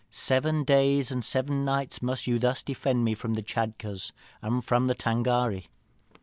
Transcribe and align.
Seven 0.09 0.63
days 0.63 1.11
and 1.11 1.23
seven 1.23 1.63
nights 1.63 2.01
must 2.01 2.25
ye 2.25 2.35
thus 2.39 2.63
defend 2.63 3.03
me 3.05 3.13
from 3.13 3.35
the 3.35 3.43
Tschadkurrs 3.43 4.11
and 4.41 4.65
from 4.65 4.87
the 4.87 4.95
Tângâri.' 4.95 5.67